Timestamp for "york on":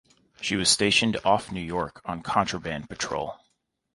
1.61-2.23